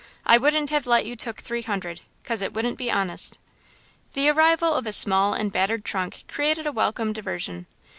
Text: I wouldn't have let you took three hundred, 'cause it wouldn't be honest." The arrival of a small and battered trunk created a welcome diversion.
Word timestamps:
I 0.25 0.39
wouldn't 0.39 0.71
have 0.71 0.87
let 0.87 1.05
you 1.05 1.15
took 1.15 1.37
three 1.37 1.61
hundred, 1.61 2.01
'cause 2.23 2.41
it 2.41 2.55
wouldn't 2.55 2.79
be 2.79 2.89
honest." 2.89 3.37
The 4.13 4.29
arrival 4.29 4.73
of 4.73 4.87
a 4.87 4.91
small 4.93 5.35
and 5.35 5.51
battered 5.51 5.85
trunk 5.85 6.23
created 6.27 6.65
a 6.65 6.71
welcome 6.71 7.13
diversion. 7.13 7.67